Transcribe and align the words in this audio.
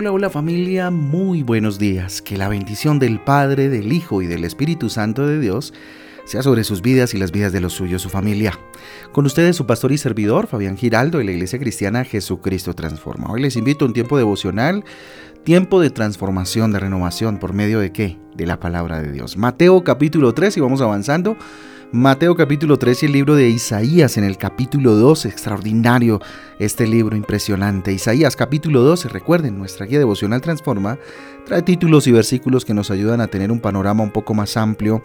Hola, 0.00 0.12
hola 0.12 0.30
familia, 0.30 0.90
muy 0.90 1.42
buenos 1.42 1.78
días. 1.78 2.22
Que 2.22 2.38
la 2.38 2.48
bendición 2.48 2.98
del 2.98 3.20
Padre, 3.20 3.68
del 3.68 3.92
Hijo 3.92 4.22
y 4.22 4.26
del 4.26 4.46
Espíritu 4.46 4.88
Santo 4.88 5.26
de 5.26 5.38
Dios 5.38 5.74
sea 6.24 6.42
sobre 6.42 6.64
sus 6.64 6.80
vidas 6.80 7.12
y 7.12 7.18
las 7.18 7.32
vidas 7.32 7.52
de 7.52 7.60
los 7.60 7.74
suyos, 7.74 8.00
su 8.00 8.08
familia. 8.08 8.58
Con 9.12 9.26
ustedes 9.26 9.56
su 9.56 9.66
pastor 9.66 9.92
y 9.92 9.98
servidor, 9.98 10.46
Fabián 10.46 10.78
Giraldo, 10.78 11.18
de 11.18 11.24
la 11.24 11.32
Iglesia 11.32 11.58
Cristiana 11.58 12.04
Jesucristo 12.04 12.72
Transforma. 12.72 13.30
Hoy 13.30 13.42
les 13.42 13.56
invito 13.56 13.84
a 13.84 13.88
un 13.88 13.92
tiempo 13.92 14.16
devocional, 14.16 14.86
tiempo 15.44 15.82
de 15.82 15.90
transformación, 15.90 16.72
de 16.72 16.80
renovación, 16.80 17.36
por 17.36 17.52
medio 17.52 17.78
de 17.78 17.92
qué? 17.92 18.16
De 18.34 18.46
la 18.46 18.58
palabra 18.58 19.02
de 19.02 19.12
Dios. 19.12 19.36
Mateo 19.36 19.84
capítulo 19.84 20.32
3 20.32 20.56
y 20.56 20.60
vamos 20.60 20.80
avanzando. 20.80 21.36
Mateo 21.92 22.36
capítulo 22.36 22.78
3 22.78 23.02
y 23.02 23.06
el 23.06 23.12
libro 23.12 23.34
de 23.34 23.48
Isaías 23.48 24.16
en 24.16 24.22
el 24.22 24.38
capítulo 24.38 24.94
2, 24.94 25.26
extraordinario 25.26 26.20
este 26.60 26.86
libro 26.86 27.16
impresionante. 27.16 27.92
Isaías 27.92 28.36
capítulo 28.36 28.82
12, 28.82 29.08
recuerden, 29.08 29.58
nuestra 29.58 29.86
guía 29.86 29.98
devocional 29.98 30.40
Transforma 30.40 31.00
trae 31.46 31.62
títulos 31.62 32.06
y 32.06 32.12
versículos 32.12 32.64
que 32.64 32.74
nos 32.74 32.92
ayudan 32.92 33.20
a 33.20 33.26
tener 33.26 33.50
un 33.50 33.58
panorama 33.58 34.04
un 34.04 34.12
poco 34.12 34.34
más 34.34 34.56
amplio 34.56 35.02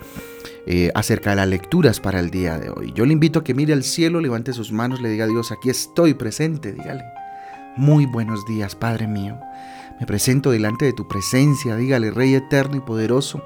eh, 0.67 0.91
acerca 0.93 1.31
de 1.31 1.37
las 1.37 1.47
lecturas 1.47 1.99
para 1.99 2.19
el 2.19 2.29
día 2.29 2.59
de 2.59 2.69
hoy. 2.69 2.93
Yo 2.93 3.07
le 3.07 3.13
invito 3.13 3.39
a 3.39 3.43
que 3.43 3.55
mire 3.55 3.73
al 3.73 3.83
cielo, 3.83 4.21
levante 4.21 4.53
sus 4.53 4.71
manos, 4.71 5.01
le 5.01 5.09
diga 5.09 5.25
a 5.25 5.27
Dios, 5.27 5.51
aquí 5.51 5.71
estoy 5.71 6.13
presente, 6.13 6.71
dígale. 6.71 7.03
Muy 7.77 8.05
buenos 8.05 8.45
días, 8.45 8.75
Padre 8.75 9.07
mío. 9.07 9.39
Me 9.99 10.05
presento 10.05 10.51
delante 10.51 10.85
de 10.85 10.93
tu 10.93 11.07
presencia, 11.07 11.77
dígale, 11.77 12.11
Rey 12.11 12.35
eterno 12.35 12.77
y 12.77 12.81
poderoso, 12.81 13.43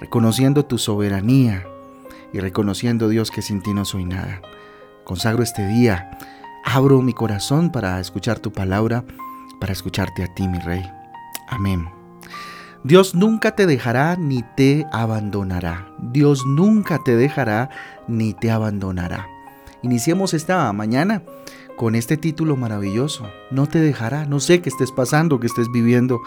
reconociendo 0.00 0.64
tu 0.64 0.78
soberanía 0.78 1.66
y 2.32 2.40
reconociendo, 2.40 3.08
Dios, 3.08 3.30
que 3.30 3.42
sin 3.42 3.62
ti 3.62 3.74
no 3.74 3.84
soy 3.84 4.04
nada. 4.04 4.40
Consagro 5.04 5.42
este 5.42 5.66
día, 5.66 6.18
abro 6.64 7.02
mi 7.02 7.12
corazón 7.12 7.70
para 7.70 8.00
escuchar 8.00 8.38
tu 8.38 8.52
palabra, 8.52 9.04
para 9.60 9.72
escucharte 9.72 10.22
a 10.22 10.34
ti, 10.34 10.48
mi 10.48 10.58
Rey. 10.58 10.82
Amén. 11.48 11.88
Dios 12.84 13.14
nunca 13.14 13.54
te 13.54 13.66
dejará 13.66 14.16
ni 14.16 14.42
te 14.56 14.86
abandonará. 14.90 15.88
Dios 15.98 16.44
nunca 16.46 16.98
te 17.04 17.14
dejará 17.14 17.70
ni 18.08 18.34
te 18.34 18.50
abandonará. 18.50 19.28
Iniciemos 19.82 20.34
esta 20.34 20.72
mañana 20.72 21.22
con 21.76 21.94
este 21.94 22.16
título 22.16 22.56
maravilloso. 22.56 23.28
No 23.50 23.68
te 23.68 23.78
dejará. 23.78 24.26
No 24.26 24.40
sé 24.40 24.62
qué 24.62 24.68
estés 24.68 24.90
pasando, 24.90 25.38
qué 25.38 25.46
estés 25.46 25.70
viviendo, 25.70 26.20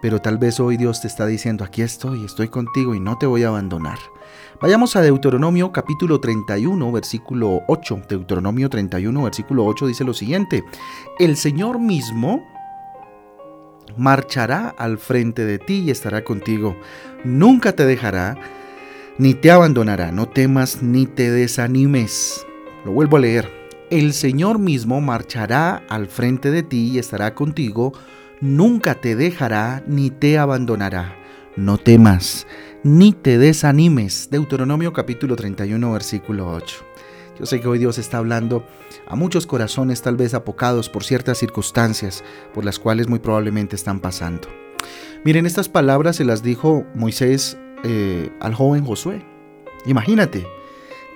pero 0.00 0.20
tal 0.20 0.38
vez 0.38 0.60
hoy 0.60 0.76
Dios 0.76 1.00
te 1.00 1.08
está 1.08 1.26
diciendo, 1.26 1.64
aquí 1.64 1.82
estoy, 1.82 2.24
estoy 2.24 2.48
contigo 2.48 2.94
y 2.94 3.00
no 3.00 3.18
te 3.18 3.26
voy 3.26 3.44
a 3.44 3.48
abandonar. 3.48 3.98
Vayamos 4.60 4.96
a 4.96 5.02
Deuteronomio 5.02 5.72
capítulo 5.72 6.20
31, 6.20 6.92
versículo 6.92 7.62
8. 7.68 8.02
Deuteronomio 8.08 8.70
31, 8.70 9.22
versículo 9.22 9.66
8 9.66 9.86
dice 9.86 10.04
lo 10.04 10.14
siguiente. 10.14 10.64
El 11.18 11.36
Señor 11.36 11.78
mismo 11.78 12.42
marchará 13.96 14.74
al 14.78 14.98
frente 14.98 15.44
de 15.44 15.58
ti 15.58 15.84
y 15.86 15.90
estará 15.90 16.24
contigo. 16.24 16.76
Nunca 17.24 17.72
te 17.72 17.84
dejará 17.84 18.36
ni 19.18 19.34
te 19.34 19.50
abandonará. 19.50 20.12
No 20.12 20.28
temas 20.28 20.82
ni 20.82 21.06
te 21.06 21.30
desanimes. 21.30 22.46
Lo 22.84 22.92
vuelvo 22.92 23.16
a 23.16 23.20
leer. 23.20 23.50
El 23.90 24.12
Señor 24.12 24.58
mismo 24.58 25.00
marchará 25.00 25.82
al 25.88 26.06
frente 26.06 26.50
de 26.50 26.62
ti 26.62 26.92
y 26.92 26.98
estará 26.98 27.34
contigo. 27.34 27.92
Nunca 28.42 28.96
te 28.96 29.16
dejará 29.16 29.82
ni 29.86 30.10
te 30.10 30.36
abandonará. 30.36 31.16
No 31.56 31.78
temas 31.78 32.46
ni 32.82 33.12
te 33.14 33.38
desanimes. 33.38 34.28
Deuteronomio 34.30 34.92
capítulo 34.92 35.36
31, 35.36 35.90
versículo 35.90 36.52
8. 36.52 36.76
Yo 37.38 37.46
sé 37.46 37.60
que 37.60 37.68
hoy 37.68 37.78
Dios 37.78 37.96
está 37.96 38.18
hablando 38.18 38.66
a 39.08 39.16
muchos 39.16 39.46
corazones 39.46 40.02
tal 40.02 40.16
vez 40.16 40.34
apocados 40.34 40.90
por 40.90 41.02
ciertas 41.02 41.38
circunstancias 41.38 42.22
por 42.52 42.66
las 42.66 42.78
cuales 42.78 43.08
muy 43.08 43.20
probablemente 43.20 43.74
están 43.74 44.00
pasando. 44.00 44.48
Miren, 45.24 45.46
estas 45.46 45.70
palabras 45.70 46.16
se 46.16 46.26
las 46.26 46.42
dijo 46.42 46.84
Moisés 46.94 47.56
eh, 47.84 48.30
al 48.40 48.54
joven 48.54 48.84
Josué. 48.84 49.24
Imagínate, 49.86 50.46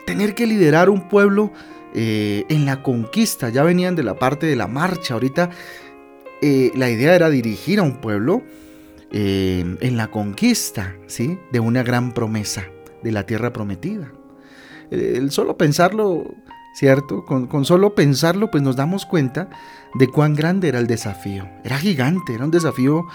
tener 0.06 0.34
que 0.34 0.46
liderar 0.46 0.88
un 0.88 1.06
pueblo 1.06 1.52
eh, 1.92 2.44
en 2.48 2.64
la 2.64 2.82
conquista, 2.82 3.50
ya 3.50 3.62
venían 3.62 3.94
de 3.94 4.04
la 4.04 4.14
parte 4.14 4.46
de 4.46 4.56
la 4.56 4.68
marcha, 4.68 5.14
ahorita 5.14 5.50
eh, 6.42 6.72
la 6.74 6.90
idea 6.90 7.14
era 7.14 7.30
dirigir 7.30 7.78
a 7.78 7.82
un 7.82 8.00
pueblo 8.00 8.42
eh, 9.12 9.76
en 9.80 9.96
la 9.96 10.08
conquista 10.08 10.94
¿sí? 11.06 11.38
de 11.52 11.60
una 11.60 11.82
gran 11.82 12.12
promesa 12.12 12.64
de 13.02 13.12
la 13.12 13.26
tierra 13.26 13.52
prometida. 13.52 14.12
El, 14.90 15.30
solo 15.30 15.56
pensarlo, 15.56 16.24
¿cierto? 16.74 17.24
Con, 17.24 17.46
con, 17.46 17.64
solo 17.64 17.94
pensarlo, 17.94 18.50
pues 18.50 18.62
nos 18.62 18.76
damos 18.76 19.06
cuenta 19.06 19.48
de 19.94 20.08
cuán 20.08 20.34
grande 20.34 20.68
era 20.68 20.78
el 20.78 20.86
desafío. 20.86 21.48
Era 21.64 21.78
gigante, 21.78 22.34
era 22.34 22.44
un 22.44 22.50
desafío 22.50 23.06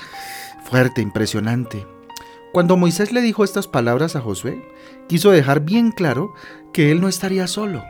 fuerte, 0.63 1.01
impresionante. 1.01 1.85
Cuando 2.51 2.77
Moisés 2.77 3.11
le 3.11 3.21
dijo 3.21 3.43
estas 3.43 3.67
palabras 3.67 4.15
a 4.15 4.21
Josué, 4.21 4.61
quiso 5.07 5.31
dejar 5.31 5.61
bien 5.61 5.91
claro 5.91 6.33
que 6.73 6.91
él 6.91 7.01
no 7.01 7.09
estaría 7.09 7.47
solo, 7.47 7.83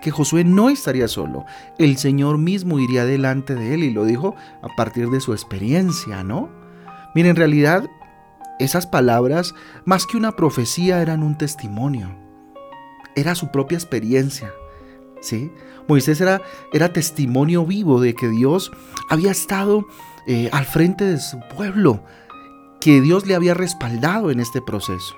que 0.00 0.10
Josué 0.10 0.44
no 0.44 0.70
estaría 0.70 1.08
solo. 1.08 1.44
El 1.78 1.96
Señor 1.96 2.38
mismo 2.38 2.78
iría 2.78 3.04
delante 3.04 3.54
de 3.54 3.74
él 3.74 3.84
y 3.84 3.92
lo 3.92 4.04
dijo 4.04 4.34
a 4.62 4.68
partir 4.76 5.10
de 5.10 5.20
su 5.20 5.32
experiencia, 5.32 6.24
¿no? 6.24 6.48
Mira, 7.14 7.28
en 7.28 7.36
realidad 7.36 7.88
esas 8.58 8.86
palabras, 8.86 9.54
más 9.84 10.06
que 10.06 10.16
una 10.16 10.32
profecía, 10.32 11.00
eran 11.00 11.22
un 11.22 11.36
testimonio. 11.36 12.14
Era 13.16 13.34
su 13.34 13.50
propia 13.50 13.76
experiencia. 13.76 14.52
¿sí? 15.20 15.50
Moisés 15.88 16.20
era, 16.20 16.42
era 16.72 16.92
testimonio 16.92 17.64
vivo 17.64 18.00
de 18.00 18.14
que 18.14 18.28
Dios 18.28 18.70
había 19.08 19.30
estado 19.30 19.86
eh, 20.26 20.50
al 20.52 20.66
frente 20.66 21.04
de 21.04 21.18
su 21.18 21.40
pueblo, 21.56 22.04
que 22.80 23.00
Dios 23.00 23.26
le 23.26 23.34
había 23.34 23.54
respaldado 23.54 24.30
en 24.30 24.40
este 24.40 24.60
proceso. 24.60 25.16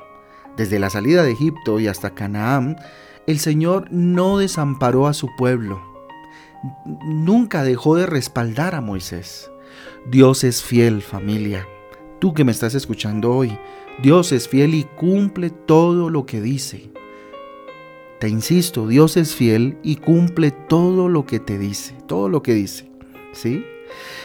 Desde 0.56 0.78
la 0.78 0.90
salida 0.90 1.22
de 1.22 1.32
Egipto 1.32 1.80
y 1.80 1.88
hasta 1.88 2.14
Canaán, 2.14 2.76
el 3.26 3.38
Señor 3.38 3.88
no 3.90 4.38
desamparó 4.38 5.06
a 5.06 5.14
su 5.14 5.28
pueblo. 5.36 5.80
Nunca 6.84 7.64
dejó 7.64 7.96
de 7.96 8.06
respaldar 8.06 8.74
a 8.74 8.80
Moisés. 8.80 9.50
Dios 10.10 10.44
es 10.44 10.62
fiel, 10.62 11.02
familia 11.02 11.66
tú 12.22 12.32
que 12.34 12.44
me 12.44 12.52
estás 12.52 12.76
escuchando 12.76 13.32
hoy, 13.32 13.58
Dios 14.00 14.30
es 14.30 14.46
fiel 14.46 14.76
y 14.76 14.84
cumple 14.84 15.50
todo 15.50 16.08
lo 16.08 16.24
que 16.24 16.40
dice. 16.40 16.92
Te 18.20 18.28
insisto, 18.28 18.86
Dios 18.86 19.16
es 19.16 19.34
fiel 19.34 19.76
y 19.82 19.96
cumple 19.96 20.52
todo 20.52 21.08
lo 21.08 21.26
que 21.26 21.40
te 21.40 21.58
dice, 21.58 21.96
todo 22.06 22.28
lo 22.28 22.40
que 22.40 22.54
dice. 22.54 22.88
¿Sí? 23.32 23.66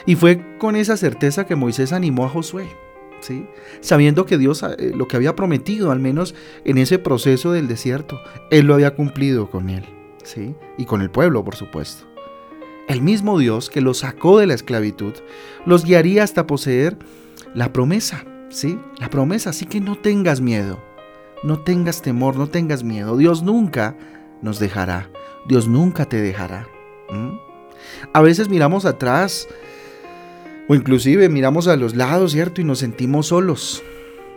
Y 0.05 0.13
fue 0.13 0.59
con 0.59 0.75
esa 0.75 0.95
certeza 0.95 1.47
que 1.47 1.55
Moisés 1.55 1.91
animó 1.91 2.25
a 2.25 2.29
Josué. 2.29 2.67
Sabiendo 3.81 4.25
que 4.25 4.37
Dios 4.37 4.63
eh, 4.63 4.91
lo 4.95 5.07
que 5.07 5.15
había 5.15 5.35
prometido, 5.35 5.91
al 5.91 5.99
menos 5.99 6.35
en 6.65 6.77
ese 6.77 6.99
proceso 6.99 7.51
del 7.51 7.67
desierto, 7.67 8.19
Él 8.51 8.67
lo 8.67 8.73
había 8.73 8.95
cumplido 8.95 9.49
con 9.49 9.69
él, 9.69 9.85
¿sí? 10.23 10.55
Y 10.77 10.85
con 10.85 11.01
el 11.01 11.09
pueblo, 11.09 11.43
por 11.43 11.55
supuesto. 11.55 12.05
El 12.87 13.01
mismo 13.01 13.37
Dios 13.37 13.69
que 13.69 13.81
los 13.81 13.99
sacó 13.99 14.39
de 14.39 14.47
la 14.47 14.53
esclavitud, 14.53 15.13
los 15.65 15.83
guiaría 15.83 16.23
hasta 16.23 16.47
poseer 16.47 16.97
la 17.53 17.73
promesa, 17.73 18.23
¿sí? 18.49 18.79
La 18.97 19.09
promesa, 19.09 19.49
así 19.49 19.65
que 19.65 19.81
no 19.81 19.97
tengas 19.97 20.39
miedo, 20.39 20.79
no 21.43 21.59
tengas 21.59 22.01
temor, 22.01 22.37
no 22.37 22.47
tengas 22.47 22.83
miedo. 22.83 23.17
Dios 23.17 23.43
nunca 23.43 23.97
nos 24.41 24.59
dejará, 24.59 25.09
Dios 25.47 25.67
nunca 25.67 26.05
te 26.05 26.21
dejará. 26.21 26.67
A 28.13 28.21
veces 28.21 28.49
miramos 28.49 28.85
atrás 28.85 29.47
o 30.67 30.75
inclusive 30.75 31.29
miramos 31.29 31.67
a 31.67 31.75
los 31.75 31.95
lados, 31.95 32.31
¿cierto? 32.31 32.61
Y 32.61 32.63
nos 32.63 32.79
sentimos 32.79 33.27
solos, 33.27 33.83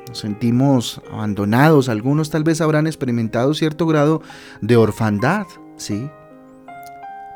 nos 0.09 0.19
sentimos 0.19 1.01
abandonados. 1.13 1.89
Algunos 1.89 2.31
tal 2.31 2.45
vez 2.45 2.61
habrán 2.61 2.87
experimentado 2.87 3.55
cierto 3.55 3.87
grado 3.87 4.23
de 4.61 4.77
orfandad, 4.77 5.47
¿sí? 5.77 6.09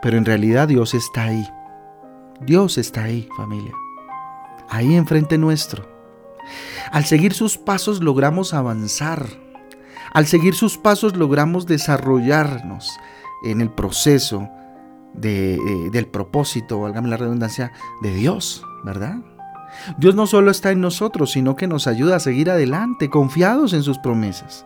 Pero 0.03 0.19
en 0.19 0.25
realidad 0.25 0.69
Dios 0.69 0.95
está 0.95 1.25
ahí. 1.25 1.47
Dios 2.41 2.79
está 2.79 3.05
ahí, 3.05 3.29
familia 3.37 3.73
ahí 4.69 4.95
enfrente 4.95 5.39
nuestro. 5.39 5.87
Al 6.91 7.05
seguir 7.05 7.33
sus 7.33 7.57
pasos 7.57 8.03
logramos 8.03 8.55
avanzar. 8.55 9.27
Al 10.13 10.27
seguir 10.27 10.55
sus 10.55 10.79
pasos 10.79 11.17
logramos 11.17 11.67
desarrollarnos 11.67 12.99
en 13.45 13.61
el 13.61 13.71
proceso 13.71 14.49
de, 15.13 15.55
eh, 15.55 15.91
del 15.93 16.07
propósito, 16.07 16.81
válgame 16.81 17.09
la 17.09 17.17
redundancia, 17.17 17.73
de 18.03 18.15
Dios, 18.15 18.65
¿verdad? 18.85 19.17
Dios 19.99 20.15
no 20.15 20.27
solo 20.27 20.51
está 20.51 20.71
en 20.71 20.81
nosotros, 20.81 21.33
sino 21.33 21.57
que 21.57 21.67
nos 21.67 21.87
ayuda 21.87 22.17
a 22.17 22.21
seguir 22.21 22.51
adelante, 22.51 23.11
confiados 23.11 23.73
en 23.73 23.83
sus 23.83 23.99
promesas. 23.99 24.65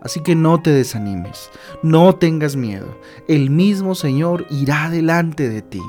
Así 0.00 0.20
que 0.20 0.34
no 0.34 0.60
te 0.60 0.70
desanimes, 0.70 1.50
no 1.82 2.14
tengas 2.14 2.56
miedo. 2.56 2.98
El 3.26 3.50
mismo 3.50 3.94
Señor 3.94 4.46
irá 4.50 4.90
delante 4.90 5.48
de 5.48 5.62
ti. 5.62 5.80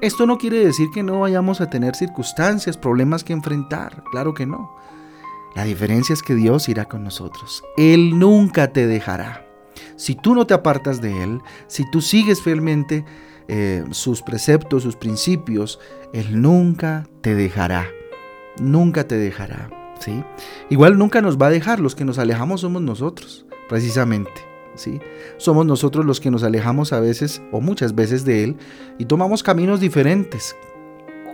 Esto 0.00 0.26
no 0.26 0.38
quiere 0.38 0.58
decir 0.58 0.88
que 0.92 1.04
no 1.04 1.20
vayamos 1.20 1.60
a 1.60 1.70
tener 1.70 1.94
circunstancias, 1.94 2.76
problemas 2.76 3.22
que 3.22 3.32
enfrentar, 3.32 4.02
claro 4.10 4.34
que 4.34 4.44
no. 4.44 4.76
La 5.54 5.64
diferencia 5.64 6.12
es 6.12 6.22
que 6.22 6.34
Dios 6.34 6.68
irá 6.68 6.86
con 6.86 7.04
nosotros. 7.04 7.62
Él 7.76 8.18
nunca 8.18 8.72
te 8.72 8.88
dejará. 8.88 9.46
Si 9.96 10.16
tú 10.16 10.34
no 10.34 10.46
te 10.46 10.54
apartas 10.54 11.00
de 11.00 11.22
Él, 11.22 11.40
si 11.68 11.88
tú 11.90 12.00
sigues 12.00 12.42
fielmente 12.42 13.04
eh, 13.48 13.84
sus 13.90 14.22
preceptos, 14.22 14.82
sus 14.82 14.96
principios, 14.96 15.78
Él 16.12 16.40
nunca 16.40 17.06
te 17.20 17.34
dejará. 17.34 17.88
nunca 18.60 19.06
te 19.08 19.16
dejará. 19.16 19.70
¿sí? 19.98 20.22
Igual 20.70 20.96
nunca 20.98 21.20
nos 21.20 21.38
va 21.38 21.48
a 21.48 21.50
dejar, 21.50 21.80
los 21.80 21.94
que 21.94 22.04
nos 22.04 22.18
alejamos 22.18 22.60
somos 22.60 22.82
nosotros, 22.82 23.46
precisamente. 23.68 24.32
¿sí? 24.74 25.00
Somos 25.36 25.66
nosotros 25.66 26.04
los 26.04 26.20
que 26.20 26.30
nos 26.30 26.42
alejamos 26.42 26.92
a 26.92 27.00
veces 27.00 27.42
o 27.52 27.60
muchas 27.60 27.94
veces 27.94 28.24
de 28.24 28.44
Él 28.44 28.56
y 28.98 29.06
tomamos 29.06 29.42
caminos 29.42 29.80
diferentes, 29.80 30.56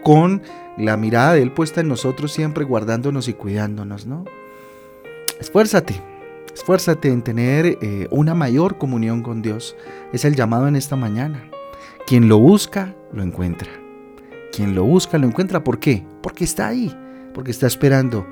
con 0.03 0.43
la 0.79 0.97
mirada 0.97 1.35
de 1.35 1.43
Él 1.43 1.53
puesta 1.53 1.81
en 1.81 1.89
nosotros 1.89 2.33
siempre 2.33 2.65
guardándonos 2.65 3.29
y 3.29 3.35
cuidándonos, 3.35 4.07
¿no? 4.07 4.25
Esfuérzate, 5.39 5.95
esfuérzate 6.55 7.09
en 7.09 7.23
tener 7.23 7.79
eh, 7.81 8.09
una 8.11 8.35
mayor 8.35 8.79
comunión 8.79 9.23
con 9.23 9.43
Dios. 9.43 9.77
Es 10.13 10.25
el 10.25 10.37
llamado 10.37 10.69
en 10.69 10.77
esta 10.77 10.97
mañana. 10.97 11.51
Quien 12.07 12.29
lo 12.29 12.39
busca, 12.39 12.95
lo 13.13 13.23
encuentra. 13.23 13.71
Quien 14.53 14.75
lo 14.75 14.85
busca, 14.85 15.19
lo 15.19 15.27
encuentra. 15.27 15.63
¿Por 15.63 15.79
qué? 15.79 16.05
Porque 16.23 16.45
está 16.45 16.69
ahí, 16.69 16.95
porque 17.35 17.51
está 17.51 17.67
esperando. 17.67 18.27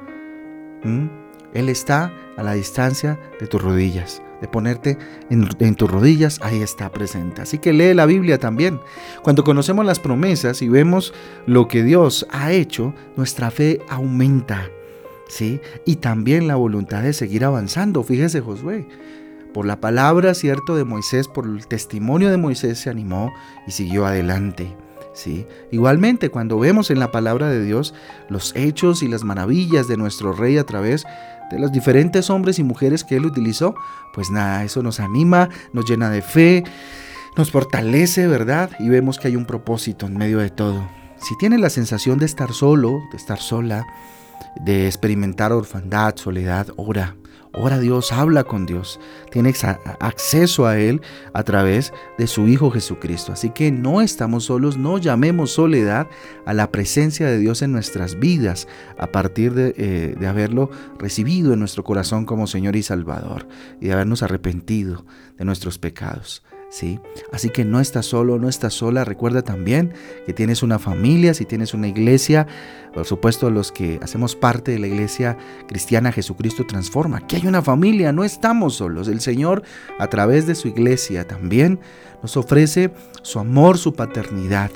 Él 1.54 1.68
está 1.68 2.12
a 2.36 2.42
la 2.42 2.52
distancia 2.54 3.18
de 3.40 3.46
tus 3.46 3.62
rodillas 3.62 4.22
de 4.40 4.48
ponerte 4.48 4.98
en, 5.30 5.74
tus 5.74 5.90
rodillas, 5.90 6.38
ahí 6.42 6.62
está 6.62 6.90
presente. 6.90 7.42
Así 7.42 7.58
que 7.58 7.72
lee 7.72 7.94
la 7.94 8.06
Biblia 8.06 8.38
también. 8.38 8.80
Cuando 9.22 9.44
conocemos 9.44 9.84
las 9.84 10.00
promesas 10.00 10.62
y 10.62 10.68
vemos 10.68 11.12
lo 11.46 11.68
que 11.68 11.82
Dios 11.82 12.26
ha 12.30 12.52
hecho, 12.52 12.94
nuestra 13.16 13.50
fe 13.50 13.80
aumenta. 13.88 14.68
¿sí? 15.28 15.60
Y 15.84 15.96
también 15.96 16.46
la 16.46 16.56
voluntad 16.56 17.02
de 17.02 17.12
seguir 17.12 17.44
avanzando. 17.44 18.02
Fíjese 18.02 18.40
Josué, 18.40 18.86
por 19.58 19.66
la 19.66 19.80
palabra, 19.80 20.34
cierto, 20.34 20.76
de 20.76 20.84
Moisés, 20.84 21.26
por 21.26 21.44
el 21.44 21.66
testimonio 21.66 22.30
de 22.30 22.36
Moisés 22.36 22.78
se 22.78 22.90
animó 22.90 23.32
y 23.66 23.72
siguió 23.72 24.06
adelante. 24.06 24.72
¿sí? 25.14 25.48
Igualmente, 25.72 26.28
cuando 26.28 26.60
vemos 26.60 26.92
en 26.92 27.00
la 27.00 27.10
palabra 27.10 27.48
de 27.48 27.64
Dios 27.64 27.92
los 28.28 28.54
hechos 28.54 29.02
y 29.02 29.08
las 29.08 29.24
maravillas 29.24 29.88
de 29.88 29.96
nuestro 29.96 30.32
Rey 30.32 30.58
a 30.58 30.64
través 30.64 31.06
de 31.50 31.58
los 31.58 31.72
diferentes 31.72 32.30
hombres 32.30 32.60
y 32.60 32.62
mujeres 32.62 33.02
que 33.02 33.16
Él 33.16 33.26
utilizó, 33.26 33.74
pues 34.14 34.30
nada, 34.30 34.62
eso 34.62 34.80
nos 34.80 35.00
anima, 35.00 35.48
nos 35.72 35.90
llena 35.90 36.08
de 36.08 36.22
fe, 36.22 36.62
nos 37.36 37.50
fortalece, 37.50 38.28
¿verdad? 38.28 38.70
Y 38.78 38.88
vemos 38.88 39.18
que 39.18 39.26
hay 39.26 39.34
un 39.34 39.44
propósito 39.44 40.06
en 40.06 40.16
medio 40.16 40.38
de 40.38 40.50
todo. 40.50 40.88
Si 41.16 41.36
tienes 41.36 41.58
la 41.58 41.70
sensación 41.70 42.20
de 42.20 42.26
estar 42.26 42.52
solo, 42.52 43.00
de 43.10 43.16
estar 43.16 43.40
sola, 43.40 43.84
de 44.60 44.86
experimentar 44.86 45.52
orfandad, 45.52 46.16
soledad, 46.16 46.68
ora. 46.76 47.16
Ora 47.54 47.76
a 47.76 47.80
Dios, 47.80 48.12
habla 48.12 48.44
con 48.44 48.66
Dios. 48.66 49.00
Tienes 49.30 49.64
acceso 49.64 50.66
a 50.66 50.78
Él 50.78 51.00
a 51.32 51.42
través 51.44 51.94
de 52.18 52.26
su 52.26 52.46
Hijo 52.46 52.70
Jesucristo. 52.70 53.32
Así 53.32 53.50
que 53.50 53.72
no 53.72 54.02
estamos 54.02 54.44
solos, 54.44 54.76
no 54.76 54.98
llamemos 54.98 55.52
soledad 55.52 56.08
a 56.44 56.52
la 56.52 56.70
presencia 56.70 57.26
de 57.26 57.38
Dios 57.38 57.62
en 57.62 57.72
nuestras 57.72 58.18
vidas 58.18 58.68
a 58.98 59.06
partir 59.08 59.54
de, 59.54 59.74
eh, 59.76 60.14
de 60.18 60.26
haberlo 60.26 60.70
recibido 60.98 61.54
en 61.54 61.60
nuestro 61.60 61.84
corazón 61.84 62.26
como 62.26 62.46
Señor 62.46 62.76
y 62.76 62.82
Salvador 62.82 63.48
y 63.80 63.86
de 63.86 63.92
habernos 63.94 64.22
arrepentido 64.22 65.06
de 65.38 65.44
nuestros 65.44 65.78
pecados. 65.78 66.42
¿Sí? 66.70 67.00
Así 67.32 67.50
que 67.50 67.64
no 67.64 67.80
estás 67.80 68.06
solo, 68.06 68.38
no 68.38 68.48
estás 68.48 68.74
sola. 68.74 69.04
Recuerda 69.04 69.42
también 69.42 69.92
que 70.26 70.32
tienes 70.32 70.62
una 70.62 70.78
familia, 70.78 71.34
si 71.34 71.44
tienes 71.44 71.74
una 71.74 71.88
iglesia, 71.88 72.46
por 72.92 73.04
supuesto 73.04 73.50
los 73.50 73.72
que 73.72 73.98
hacemos 74.02 74.36
parte 74.36 74.72
de 74.72 74.78
la 74.78 74.86
iglesia 74.86 75.36
cristiana 75.66 76.12
Jesucristo 76.12 76.66
transforma. 76.66 77.26
Que 77.26 77.36
hay 77.36 77.46
una 77.46 77.62
familia, 77.62 78.12
no 78.12 78.24
estamos 78.24 78.74
solos. 78.74 79.08
El 79.08 79.20
Señor 79.20 79.62
a 79.98 80.08
través 80.08 80.46
de 80.46 80.54
su 80.54 80.68
iglesia 80.68 81.26
también 81.26 81.80
nos 82.22 82.36
ofrece 82.36 82.92
su 83.22 83.38
amor, 83.38 83.78
su 83.78 83.92
paternidad. 83.94 84.70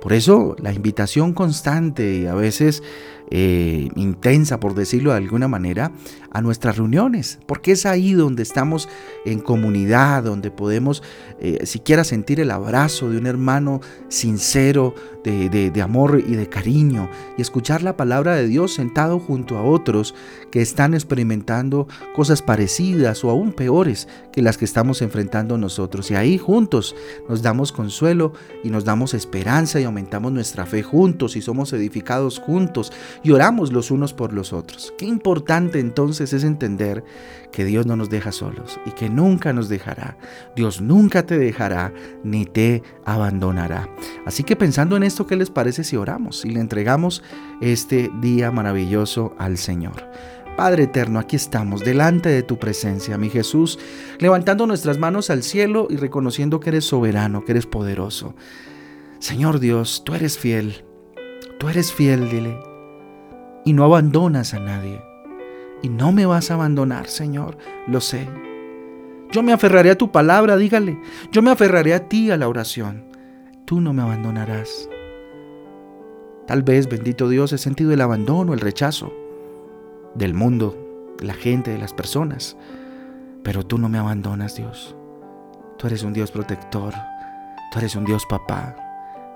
Por 0.00 0.12
eso 0.12 0.56
la 0.58 0.72
invitación 0.72 1.32
constante 1.32 2.14
y 2.14 2.26
a 2.26 2.34
veces 2.34 2.82
eh, 3.30 3.88
intensa, 3.96 4.60
por 4.60 4.74
decirlo 4.74 5.12
de 5.12 5.18
alguna 5.18 5.48
manera, 5.48 5.92
a 6.32 6.40
nuestras 6.40 6.78
reuniones, 6.78 7.38
porque 7.46 7.72
es 7.72 7.84
ahí 7.84 8.14
donde 8.14 8.42
estamos 8.42 8.88
en 9.26 9.40
comunidad, 9.40 10.22
donde 10.22 10.50
podemos 10.50 11.02
eh, 11.40 11.66
siquiera 11.66 12.04
sentir 12.04 12.40
el 12.40 12.50
abrazo 12.50 13.10
de 13.10 13.18
un 13.18 13.26
hermano 13.26 13.80
sincero, 14.08 14.94
de, 15.24 15.82
amor 15.82 16.22
y 16.26 16.34
de 16.34 16.48
cariño, 16.48 17.08
y 17.38 17.42
escuchar 17.42 17.82
la 17.82 17.96
palabra 17.96 18.34
de 18.34 18.48
Dios 18.48 18.74
sentado 18.74 19.20
junto 19.20 19.56
a 19.56 19.62
otros 19.62 20.14
que 20.50 20.60
están 20.60 20.94
experimentando 20.94 21.86
cosas 22.14 22.42
parecidas 22.42 23.24
o 23.24 23.30
aún 23.30 23.52
peores 23.52 24.08
que 24.32 24.42
las 24.42 24.58
que 24.58 24.64
estamos 24.64 25.00
enfrentando 25.00 25.58
nosotros. 25.58 26.10
Y 26.10 26.16
ahí 26.16 26.38
juntos 26.38 26.96
nos 27.28 27.42
damos 27.42 27.72
consuelo 27.72 28.32
y 28.64 28.70
nos 28.70 28.84
damos 28.84 29.14
esperanza 29.14 29.80
y 29.80 29.84
aumentamos 29.84 30.32
nuestra 30.32 30.66
fe 30.66 30.82
juntos 30.82 31.36
y 31.36 31.42
somos 31.42 31.72
edificados 31.72 32.38
juntos 32.38 32.92
y 33.22 33.30
oramos 33.30 33.72
los 33.72 33.90
unos 33.90 34.12
por 34.12 34.32
los 34.32 34.52
otros. 34.52 34.92
Qué 34.98 35.06
importante 35.06 35.80
entonces 35.80 36.32
es 36.32 36.44
entender 36.44 37.04
que 37.52 37.64
Dios 37.64 37.86
no 37.86 37.96
nos 37.96 38.10
deja 38.10 38.32
solos 38.32 38.80
y 38.86 38.90
que 38.92 39.08
nunca 39.08 39.52
nos 39.52 39.68
dejará. 39.68 40.16
Dios 40.56 40.80
nunca 40.80 41.24
te 41.24 41.38
dejará 41.38 41.92
ni 42.24 42.46
te 42.46 42.82
abandonará. 43.04 43.88
Así 44.26 44.42
que 44.42 44.56
pensando 44.56 44.96
en 44.96 45.02
esto, 45.02 45.26
¿qué 45.26 45.36
les 45.36 45.50
parece 45.50 45.84
si 45.84 45.96
oramos 45.96 46.44
y 46.44 46.50
le 46.50 46.60
entregamos 46.60 47.22
este 47.60 48.10
día 48.20 48.50
maravilloso 48.50 49.34
al 49.38 49.58
Señor? 49.58 50.10
Padre 50.56 50.84
eterno, 50.84 51.18
aquí 51.18 51.36
estamos, 51.36 51.80
delante 51.80 52.28
de 52.28 52.42
tu 52.42 52.58
presencia, 52.58 53.16
mi 53.16 53.30
Jesús, 53.30 53.78
levantando 54.18 54.66
nuestras 54.66 54.98
manos 54.98 55.30
al 55.30 55.42
cielo 55.42 55.86
y 55.88 55.96
reconociendo 55.96 56.60
que 56.60 56.70
eres 56.70 56.84
soberano, 56.84 57.44
que 57.44 57.52
eres 57.52 57.66
poderoso. 57.66 58.34
Señor 59.18 59.60
Dios, 59.60 60.02
tú 60.04 60.14
eres 60.14 60.36
fiel, 60.38 60.84
tú 61.58 61.68
eres 61.70 61.92
fiel, 61.92 62.28
dile, 62.28 62.58
y 63.64 63.72
no 63.72 63.84
abandonas 63.84 64.54
a 64.54 64.60
nadie. 64.60 65.02
Y 65.82 65.88
no 65.88 66.12
me 66.12 66.26
vas 66.26 66.50
a 66.50 66.54
abandonar, 66.54 67.08
Señor, 67.08 67.56
lo 67.86 68.00
sé. 68.00 68.28
Yo 69.32 69.42
me 69.42 69.52
aferraré 69.52 69.90
a 69.90 69.98
tu 69.98 70.12
palabra, 70.12 70.56
dígale. 70.56 70.98
Yo 71.32 71.42
me 71.42 71.50
aferraré 71.50 71.94
a 71.94 72.08
ti, 72.08 72.30
a 72.30 72.36
la 72.36 72.48
oración. 72.48 73.04
Tú 73.64 73.80
no 73.80 73.92
me 73.92 74.02
abandonarás. 74.02 74.88
Tal 76.46 76.62
vez, 76.62 76.88
bendito 76.88 77.28
Dios, 77.28 77.52
he 77.52 77.58
sentido 77.58 77.92
el 77.92 78.00
abandono, 78.00 78.52
el 78.52 78.60
rechazo 78.60 79.12
del 80.14 80.34
mundo, 80.34 81.14
de 81.18 81.24
la 81.24 81.34
gente, 81.34 81.70
de 81.70 81.78
las 81.78 81.94
personas. 81.94 82.56
Pero 83.42 83.64
tú 83.64 83.78
no 83.78 83.88
me 83.88 83.98
abandonas, 83.98 84.56
Dios. 84.56 84.94
Tú 85.78 85.86
eres 85.86 86.02
un 86.02 86.12
Dios 86.12 86.30
protector. 86.30 86.94
Tú 87.72 87.78
eres 87.78 87.96
un 87.96 88.04
Dios 88.04 88.26
papá. 88.26 88.76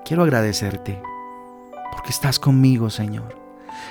Quiero 0.04 0.22
agradecerte 0.22 1.00
porque 1.92 2.10
estás 2.10 2.38
conmigo, 2.38 2.90
Señor. 2.90 3.45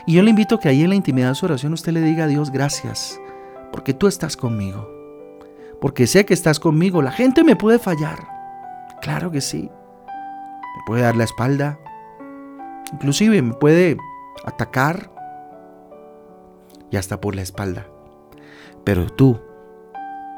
Y 0.05 0.13
yo 0.13 0.23
le 0.23 0.29
invito 0.29 0.55
a 0.55 0.59
que 0.59 0.69
ahí 0.69 0.83
en 0.83 0.89
la 0.89 0.95
intimidad 0.95 1.29
de 1.29 1.35
su 1.35 1.45
oración 1.45 1.73
usted 1.73 1.91
le 1.91 2.01
diga 2.01 2.25
a 2.25 2.27
Dios 2.27 2.51
gracias, 2.51 3.19
porque 3.71 3.93
tú 3.93 4.07
estás 4.07 4.37
conmigo. 4.37 4.89
Porque 5.81 6.07
sé 6.07 6.25
que 6.25 6.33
estás 6.33 6.59
conmigo. 6.59 7.01
La 7.01 7.11
gente 7.11 7.43
me 7.43 7.55
puede 7.55 7.79
fallar. 7.79 8.27
Claro 9.01 9.31
que 9.31 9.41
sí. 9.41 9.69
Me 10.07 10.83
puede 10.85 11.03
dar 11.03 11.15
la 11.15 11.25
espalda. 11.25 11.79
Inclusive 12.93 13.41
me 13.41 13.53
puede 13.53 13.97
atacar. 14.45 15.11
Y 16.91 16.97
hasta 16.97 17.19
por 17.19 17.35
la 17.35 17.41
espalda. 17.41 17.87
Pero 18.83 19.09
tú, 19.09 19.39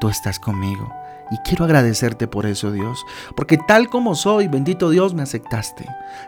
tú 0.00 0.08
estás 0.08 0.38
conmigo. 0.38 0.92
Y 1.30 1.36
quiero 1.38 1.64
agradecerte 1.64 2.26
por 2.26 2.46
eso, 2.46 2.72
Dios. 2.72 3.04
Porque 3.36 3.58
tal 3.58 3.88
como 3.88 4.14
soy, 4.14 4.48
bendito 4.48 4.90
Dios, 4.90 5.14
me 5.14 5.22
aceptaste. 5.22 5.86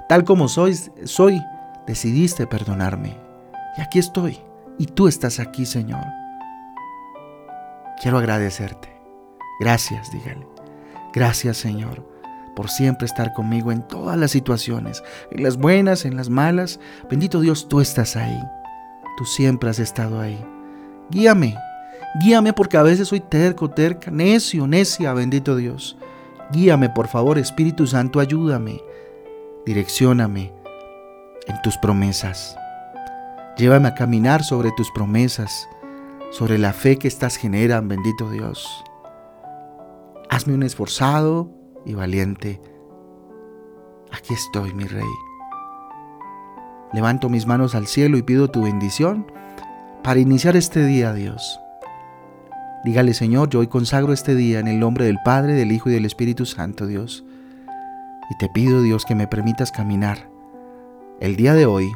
Tal 0.09 0.25
como 0.25 0.49
soy, 0.49 0.75
soy, 1.05 1.41
decidiste 1.87 2.47
perdonarme. 2.47 3.17
Y 3.77 3.81
aquí 3.81 3.99
estoy. 3.99 4.39
Y 4.79 4.87
tú 4.87 5.09
estás 5.09 5.41
aquí, 5.41 5.67
Señor. 5.67 6.05
Quiero 8.01 8.19
agradecerte. 8.19 8.89
Gracias, 9.61 10.11
dígale. 10.11 10.47
Gracias, 11.13 11.59
Señor, 11.59 12.07
por 12.57 12.71
siempre 12.71 13.05
estar 13.05 13.33
conmigo 13.35 13.73
en 13.73 13.83
todas 13.83 14.17
las 14.17 14.31
situaciones, 14.31 15.03
en 15.31 15.43
las 15.43 15.59
buenas, 15.59 16.05
en 16.05 16.17
las 16.17 16.31
malas. 16.31 16.81
Bendito 17.11 17.41
Dios, 17.41 17.69
tú 17.69 17.81
estás 17.81 18.17
ahí. 18.17 18.41
Tú 19.19 19.25
siempre 19.25 19.69
has 19.69 19.79
estado 19.79 20.21
ahí. 20.21 20.43
Guíame. 21.11 21.57
Guíame 22.23 22.53
porque 22.53 22.77
a 22.77 22.83
veces 22.83 23.09
soy 23.09 23.21
terco, 23.21 23.71
terca, 23.71 24.11
necio, 24.11 24.67
necia, 24.67 25.13
bendito 25.13 25.57
Dios. 25.57 25.97
Guíame, 26.53 26.89
por 26.89 27.07
favor, 27.07 27.39
Espíritu 27.39 27.87
Santo, 27.87 28.19
ayúdame. 28.19 28.81
Direccióname 29.67 30.60
en 31.47 31.61
tus 31.63 31.77
promesas. 31.79 32.57
Llévame 33.57 33.89
a 33.89 33.95
caminar 33.95 34.43
sobre 34.43 34.73
tus 34.73 34.91
promesas, 34.91 35.69
sobre 36.31 36.59
la 36.59 36.73
fe 36.73 36.97
que 36.97 37.09
estas 37.09 37.37
generan, 37.37 37.89
bendito 37.89 38.31
Dios. 38.31 38.85
Hazme 40.31 40.55
un 40.55 40.63
esforzado 40.63 41.51
y 41.85 41.95
valiente. 41.95 42.61
Aquí 44.13 44.35
estoy, 44.35 44.73
mi 44.73 44.85
rey. 44.85 45.05
Levanto 46.93 47.29
mis 47.29 47.47
manos 47.47 47.75
al 47.75 47.87
cielo 47.87 48.17
y 48.17 48.23
pido 48.23 48.51
tu 48.51 48.63
bendición 48.63 49.31
para 50.03 50.21
iniciar 50.21 50.57
este 50.57 50.85
día, 50.85 51.13
Dios. 51.13 51.61
Dígale, 52.85 53.13
Señor, 53.13 53.51
yo 53.51 53.61
hoy 53.61 53.67
consagro 53.67 54.13
este 54.13 54.35
día 54.35 54.59
en 54.59 54.69
el 54.69 54.81
nombre 54.81 55.05
del 55.05 55.19
Padre, 55.23 55.53
del 55.53 55.71
Hijo 55.71 55.91
y 55.91 55.93
del 55.93 56.07
Espíritu 56.07 56.47
Santo, 56.47 56.87
Dios. 56.87 57.25
Y 58.31 58.39
te 58.39 58.49
pido, 58.49 58.81
Dios, 58.81 59.05
que 59.05 59.15
me 59.15 59.27
permitas 59.27 59.71
caminar 59.71 60.30
el 61.21 61.37
día 61.37 61.55
de 61.55 61.67
hoy 61.67 61.93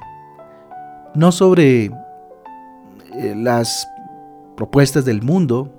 no 1.14 1.33
sobre 1.33 1.87
eh, 1.87 3.35
las 3.37 3.88
propuestas 4.57 5.04
del 5.04 5.23
mundo 5.23 5.73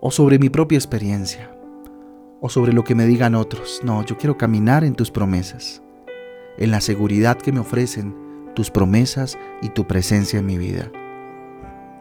o 0.00 0.10
sobre 0.10 0.38
mi 0.38 0.48
propia 0.48 0.78
experiencia 0.78 1.50
o 2.40 2.48
sobre 2.48 2.72
lo 2.72 2.84
que 2.84 2.94
me 2.94 3.06
digan 3.06 3.34
otros. 3.34 3.80
No, 3.82 4.04
yo 4.04 4.16
quiero 4.16 4.36
caminar 4.36 4.84
en 4.84 4.94
tus 4.94 5.10
promesas, 5.10 5.82
en 6.58 6.70
la 6.70 6.80
seguridad 6.80 7.36
que 7.36 7.52
me 7.52 7.60
ofrecen 7.60 8.14
tus 8.54 8.70
promesas 8.70 9.36
y 9.62 9.70
tu 9.70 9.86
presencia 9.86 10.38
en 10.38 10.46
mi 10.46 10.58
vida. 10.58 10.90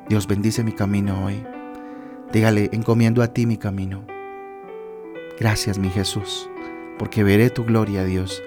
Dios 0.07 0.27
bendice 0.27 0.63
mi 0.63 0.71
camino 0.71 1.25
hoy. 1.25 1.43
Dígale, 2.31 2.69
encomiendo 2.73 3.23
a 3.23 3.33
ti 3.33 3.45
mi 3.45 3.57
camino. 3.57 4.05
Gracias 5.39 5.79
mi 5.79 5.89
Jesús, 5.89 6.49
porque 6.97 7.23
veré 7.23 7.49
tu 7.49 7.65
gloria, 7.65 8.03
Dios, 8.05 8.41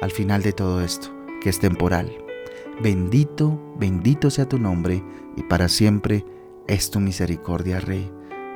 al 0.00 0.10
final 0.10 0.42
de 0.42 0.52
todo 0.52 0.82
esto, 0.82 1.15
que 1.40 1.50
es 1.50 1.58
temporal. 1.58 2.12
Bendito, 2.82 3.58
bendito 3.78 4.30
sea 4.30 4.48
tu 4.48 4.58
nombre, 4.58 5.02
y 5.36 5.42
para 5.42 5.68
siempre 5.68 6.24
es 6.66 6.90
tu 6.90 7.00
misericordia, 7.00 7.80
Rey. 7.80 8.10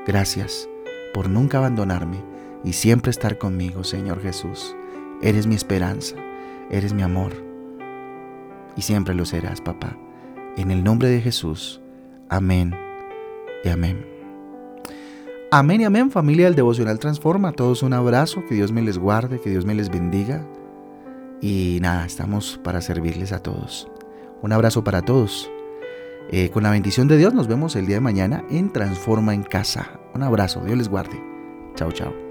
Gracias 0.07 0.69
por 1.15 1.29
nunca 1.29 1.59
abandonarme 1.59 2.23
y 2.65 2.73
siempre 2.73 3.11
estar 3.11 3.39
conmigo, 3.39 3.85
Señor 3.85 4.21
Jesús. 4.23 4.77
Eres 5.23 5.47
mi 5.47 5.55
esperanza, 5.55 6.17
eres 6.71 6.93
mi 6.93 7.03
amor, 7.03 7.33
y 8.77 8.83
siempre 8.83 9.15
lo 9.15 9.25
serás, 9.25 9.61
papá. 9.61 9.97
En 10.57 10.71
el 10.71 10.85
nombre 10.85 11.09
de 11.09 11.21
Jesús. 11.21 11.81
Amén 12.29 12.75
y 13.65 13.69
amén. 13.69 14.07
Amén 15.51 15.81
y 15.81 15.85
amén, 15.85 16.11
familia 16.11 16.47
del 16.47 16.55
Devocional 16.55 16.99
Transforma. 16.99 17.49
A 17.49 17.53
todos 17.53 17.83
un 17.83 17.93
abrazo, 17.93 18.45
que 18.49 18.55
Dios 18.55 18.73
me 18.73 18.83
les 18.83 18.99
guarde, 18.99 19.41
que 19.41 19.51
Dios 19.51 19.65
me 19.65 19.75
les 19.75 19.91
bendiga. 19.91 20.47
Y 21.41 21.79
nada, 21.81 22.07
estamos 22.07 22.61
para 22.63 22.81
servirles 22.81 23.33
a 23.33 23.43
todos. 23.43 23.89
Un 24.43 24.53
abrazo 24.53 24.85
para 24.85 25.03
todos. 25.03 25.51
Eh, 26.31 26.51
con 26.51 26.63
la 26.63 26.71
bendición 26.71 27.09
de 27.09 27.17
Dios 27.17 27.35
nos 27.35 27.49
vemos 27.49 27.75
el 27.77 27.87
día 27.87 27.97
de 27.97 28.01
mañana 28.01 28.45
en 28.51 28.73
Transforma 28.73 29.35
en 29.35 29.43
Casa. 29.43 30.01
Un 30.15 30.23
abrazo, 30.23 30.63
Dios 30.65 30.79
les 30.79 30.89
guarde. 30.89 31.21
Chao, 31.75 31.91
chao. 31.93 32.30